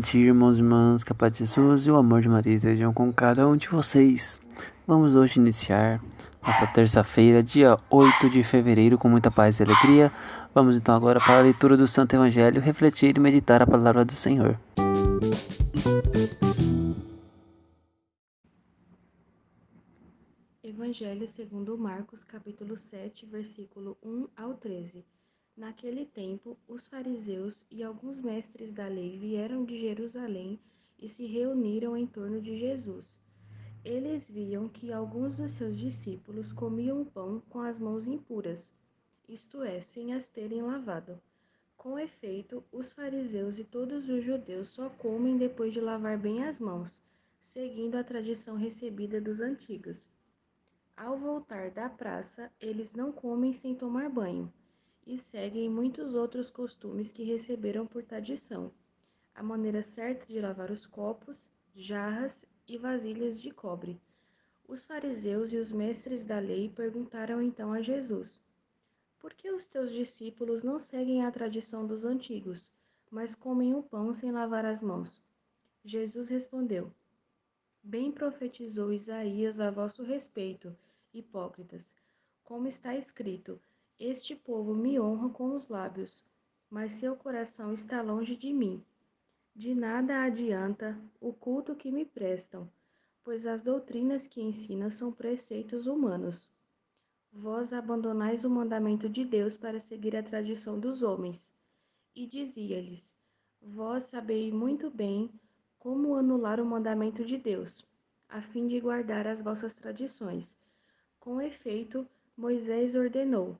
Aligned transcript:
Bom 0.00 0.18
irmãos 0.18 0.56
e 0.56 0.60
irmãs, 0.62 1.04
que 1.04 1.12
a 1.12 1.28
de 1.28 1.36
Jesus 1.36 1.86
e 1.86 1.90
o 1.90 1.96
amor 1.96 2.22
de 2.22 2.28
Maria 2.28 2.54
estejam 2.54 2.90
com 2.90 3.12
cada 3.12 3.46
um 3.46 3.54
de 3.54 3.68
vocês. 3.68 4.40
Vamos 4.86 5.14
hoje 5.14 5.38
iniciar 5.38 6.02
nossa 6.42 6.66
terça-feira, 6.66 7.42
dia 7.42 7.78
8 7.90 8.30
de 8.30 8.42
fevereiro, 8.42 8.96
com 8.96 9.10
muita 9.10 9.30
paz 9.30 9.60
e 9.60 9.62
alegria. 9.62 10.10
Vamos 10.54 10.78
então 10.78 10.94
agora 10.94 11.20
para 11.20 11.40
a 11.40 11.42
leitura 11.42 11.76
do 11.76 11.86
Santo 11.86 12.14
Evangelho, 12.14 12.62
refletir 12.62 13.14
e 13.14 13.20
meditar 13.20 13.60
a 13.60 13.66
palavra 13.66 14.02
do 14.02 14.12
Senhor. 14.12 14.58
Evangelho 20.64 21.28
segundo 21.28 21.76
Marcos, 21.76 22.24
capítulo 22.24 22.78
7, 22.78 23.26
versículo 23.26 23.98
1 24.02 24.28
ao 24.34 24.54
13. 24.54 25.04
Naquele 25.56 26.06
tempo, 26.06 26.56
os 26.68 26.86
fariseus 26.86 27.66
e 27.70 27.82
alguns 27.82 28.20
mestres 28.20 28.72
da 28.72 28.86
lei 28.86 29.18
vieram 29.18 29.64
de 29.64 29.78
Jerusalém 29.78 30.58
e 30.98 31.08
se 31.08 31.26
reuniram 31.26 31.96
em 31.96 32.06
torno 32.06 32.40
de 32.40 32.56
Jesus. 32.56 33.20
Eles 33.84 34.30
viam 34.30 34.68
que 34.68 34.92
alguns 34.92 35.34
dos 35.34 35.52
seus 35.52 35.76
discípulos 35.76 36.52
comiam 36.52 37.04
pão 37.04 37.42
com 37.50 37.60
as 37.60 37.78
mãos 37.78 38.06
impuras, 38.06 38.72
isto 39.28 39.62
é, 39.62 39.82
sem 39.82 40.14
as 40.14 40.28
terem 40.28 40.62
lavado. 40.62 41.20
Com 41.76 41.98
efeito, 41.98 42.62
os 42.70 42.92
fariseus 42.92 43.58
e 43.58 43.64
todos 43.64 44.08
os 44.08 44.24
judeus 44.24 44.70
só 44.70 44.88
comem 44.88 45.36
depois 45.36 45.72
de 45.72 45.80
lavar 45.80 46.16
bem 46.16 46.44
as 46.44 46.60
mãos, 46.60 47.02
seguindo 47.42 47.96
a 47.96 48.04
tradição 48.04 48.56
recebida 48.56 49.20
dos 49.20 49.40
antigos. 49.40 50.08
Ao 50.96 51.18
voltar 51.18 51.70
da 51.70 51.88
praça, 51.88 52.52
eles 52.60 52.94
não 52.94 53.10
comem 53.10 53.52
sem 53.52 53.74
tomar 53.74 54.08
banho 54.08 54.50
e 55.10 55.18
seguem 55.18 55.68
muitos 55.68 56.14
outros 56.14 56.52
costumes 56.52 57.10
que 57.10 57.24
receberam 57.24 57.84
por 57.84 58.04
tradição. 58.04 58.70
A 59.34 59.42
maneira 59.42 59.82
certa 59.82 60.24
de 60.24 60.40
lavar 60.40 60.70
os 60.70 60.86
copos, 60.86 61.50
jarras 61.74 62.46
e 62.68 62.78
vasilhas 62.78 63.42
de 63.42 63.50
cobre. 63.50 64.00
Os 64.68 64.84
fariseus 64.84 65.52
e 65.52 65.56
os 65.56 65.72
mestres 65.72 66.24
da 66.24 66.38
lei 66.38 66.68
perguntaram 66.68 67.42
então 67.42 67.72
a 67.72 67.82
Jesus: 67.82 68.40
Por 69.18 69.34
que 69.34 69.50
os 69.50 69.66
teus 69.66 69.90
discípulos 69.90 70.62
não 70.62 70.78
seguem 70.78 71.24
a 71.24 71.32
tradição 71.32 71.84
dos 71.84 72.04
antigos, 72.04 72.70
mas 73.10 73.34
comem 73.34 73.74
o 73.74 73.82
pão 73.82 74.14
sem 74.14 74.30
lavar 74.30 74.64
as 74.64 74.80
mãos? 74.80 75.20
Jesus 75.84 76.28
respondeu: 76.28 76.88
Bem 77.82 78.12
profetizou 78.12 78.92
Isaías 78.92 79.58
a 79.58 79.72
vosso 79.72 80.04
respeito, 80.04 80.72
hipócritas. 81.12 81.96
Como 82.44 82.68
está 82.68 82.94
escrito: 82.94 83.60
Este 84.02 84.34
povo 84.34 84.74
me 84.74 84.98
honra 84.98 85.28
com 85.28 85.54
os 85.54 85.68
lábios, 85.68 86.24
mas 86.70 86.94
seu 86.94 87.14
coração 87.14 87.70
está 87.70 88.00
longe 88.00 88.34
de 88.34 88.50
mim. 88.50 88.82
De 89.54 89.74
nada 89.74 90.22
adianta 90.22 90.98
o 91.20 91.34
culto 91.34 91.76
que 91.76 91.92
me 91.92 92.06
prestam, 92.06 92.66
pois 93.22 93.44
as 93.44 93.62
doutrinas 93.62 94.26
que 94.26 94.40
ensinam 94.40 94.90
são 94.90 95.12
preceitos 95.12 95.86
humanos. 95.86 96.50
Vós 97.30 97.74
abandonais 97.74 98.42
o 98.42 98.48
mandamento 98.48 99.06
de 99.06 99.22
Deus 99.22 99.54
para 99.54 99.82
seguir 99.82 100.16
a 100.16 100.22
tradição 100.22 100.80
dos 100.80 101.02
homens. 101.02 101.52
E 102.16 102.26
dizia-lhes: 102.26 103.14
Vós 103.60 104.04
sabeis 104.04 104.50
muito 104.50 104.90
bem 104.90 105.30
como 105.78 106.14
anular 106.14 106.58
o 106.58 106.64
mandamento 106.64 107.22
de 107.22 107.36
Deus, 107.36 107.86
a 108.30 108.40
fim 108.40 108.66
de 108.66 108.80
guardar 108.80 109.26
as 109.26 109.42
vossas 109.42 109.74
tradições. 109.74 110.56
Com 111.18 111.38
efeito, 111.38 112.08
Moisés 112.34 112.96
ordenou: 112.96 113.58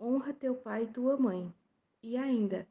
Honra 0.00 0.32
teu 0.32 0.54
pai 0.54 0.84
e 0.84 0.92
tua 0.92 1.16
mãe. 1.16 1.52
E 2.02 2.16
ainda, 2.16 2.66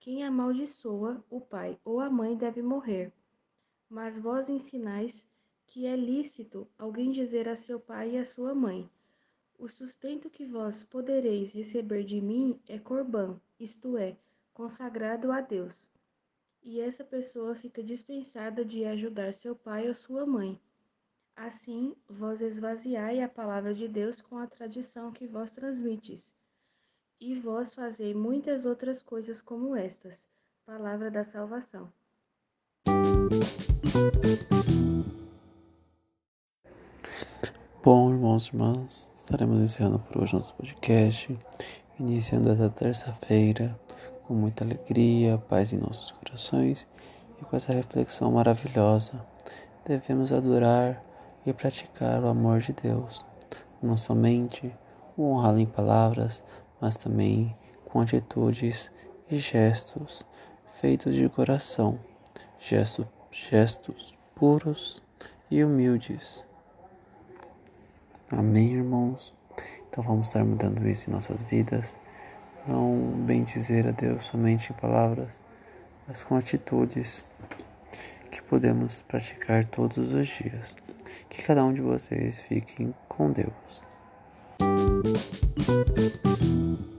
quem 0.00 0.24
amaldiçoa 0.24 1.24
o 1.30 1.40
pai 1.40 1.78
ou 1.84 2.00
a 2.00 2.10
mãe 2.10 2.36
deve 2.36 2.60
morrer. 2.60 3.12
Mas 3.88 4.18
vós 4.18 4.48
ensinais 4.48 5.30
que 5.64 5.86
é 5.86 5.94
lícito 5.94 6.68
alguém 6.76 7.12
dizer 7.12 7.48
a 7.48 7.54
seu 7.54 7.78
pai 7.78 8.16
e 8.16 8.18
a 8.18 8.26
sua 8.26 8.54
mãe: 8.54 8.90
O 9.58 9.68
sustento 9.68 10.28
que 10.28 10.44
vós 10.44 10.82
podereis 10.82 11.52
receber 11.52 12.02
de 12.02 12.20
mim 12.20 12.60
é 12.66 12.78
corbã, 12.78 13.40
isto 13.60 13.96
é, 13.96 14.16
consagrado 14.52 15.30
a 15.30 15.40
Deus. 15.40 15.88
E 16.64 16.80
essa 16.80 17.04
pessoa 17.04 17.54
fica 17.54 17.82
dispensada 17.82 18.64
de 18.64 18.84
ajudar 18.84 19.32
seu 19.32 19.54
pai 19.54 19.88
ou 19.88 19.94
sua 19.94 20.26
mãe. 20.26 20.60
Assim, 21.34 21.94
vós 22.08 22.40
esvaziai 22.40 23.22
a 23.22 23.28
palavra 23.28 23.72
de 23.72 23.88
Deus 23.88 24.20
com 24.20 24.36
a 24.36 24.46
tradição 24.46 25.12
que 25.12 25.26
vós 25.26 25.54
transmites. 25.54 26.34
E 27.24 27.38
vós 27.38 27.72
fazei 27.72 28.12
muitas 28.12 28.66
outras 28.66 29.00
coisas 29.00 29.40
como 29.40 29.76
estas. 29.76 30.28
Palavra 30.66 31.08
da 31.08 31.22
salvação. 31.22 31.88
Bom, 37.80 38.10
irmãos 38.10 38.46
e 38.46 38.48
irmãs, 38.48 39.12
estaremos 39.14 39.60
encerrando 39.60 40.00
por 40.00 40.20
hoje 40.20 40.34
nosso 40.34 40.52
podcast, 40.56 41.38
iniciando 42.00 42.50
essa 42.50 42.68
terça-feira 42.68 43.78
com 44.26 44.34
muita 44.34 44.64
alegria, 44.64 45.38
paz 45.38 45.72
em 45.72 45.78
nossos 45.78 46.10
corações 46.10 46.88
e 47.40 47.44
com 47.44 47.54
essa 47.54 47.72
reflexão 47.72 48.32
maravilhosa. 48.32 49.24
Devemos 49.86 50.32
adorar 50.32 51.00
e 51.46 51.52
praticar 51.52 52.24
o 52.24 52.26
amor 52.26 52.58
de 52.58 52.72
Deus, 52.72 53.24
não 53.80 53.96
somente 53.96 54.74
o 55.16 55.22
honrá-lo 55.22 55.60
em 55.60 55.66
palavras, 55.66 56.42
mas 56.82 56.96
também 56.96 57.56
com 57.84 58.00
atitudes 58.00 58.90
e 59.30 59.38
gestos 59.38 60.26
feitos 60.72 61.14
de 61.14 61.28
coração, 61.28 61.98
gestos, 62.58 63.06
gestos 63.30 64.18
puros 64.34 65.00
e 65.48 65.62
humildes. 65.62 66.44
Amém, 68.32 68.74
irmãos? 68.74 69.32
Então 69.88 70.02
vamos 70.02 70.26
estar 70.26 70.44
mudando 70.44 70.86
isso 70.88 71.08
em 71.08 71.12
nossas 71.12 71.44
vidas. 71.44 71.96
Não 72.66 72.96
bem 73.26 73.44
dizer 73.44 73.86
a 73.86 73.92
Deus 73.92 74.24
somente 74.24 74.72
em 74.72 74.76
palavras, 74.76 75.40
mas 76.08 76.24
com 76.24 76.34
atitudes 76.34 77.24
que 78.30 78.42
podemos 78.42 79.02
praticar 79.02 79.64
todos 79.66 80.12
os 80.12 80.26
dias. 80.26 80.74
Que 81.28 81.42
cada 81.44 81.64
um 81.64 81.72
de 81.72 81.80
vocês 81.80 82.40
fiquem 82.40 82.92
com 83.08 83.30
Deus. 83.30 83.86
thank 85.64 86.42
you 86.42 86.91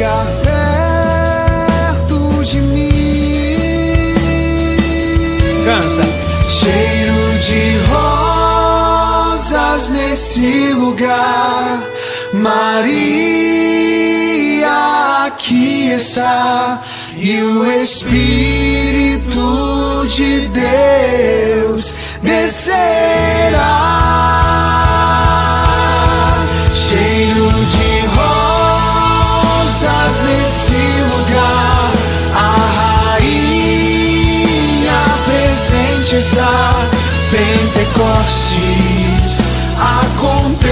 ficar 0.00 0.26
perto 1.92 2.18
de 2.42 2.58
mim. 2.62 4.14
Canta. 5.66 6.04
Cheiro 6.48 7.38
de 7.46 7.76
rosas 9.52 9.90
nesse 9.90 10.72
lugar. 10.72 11.82
Maria 12.32 12.80
aqui 15.26 15.90
está. 15.90 16.82
E 17.16 17.42
o 17.42 17.70
Espírito 17.70 18.46
de 20.08 20.48
Deus 20.48 21.94
descerá. 22.22 23.90
Está. 36.16 36.88
Pentecostes 37.30 39.40
acontece. 39.78 40.69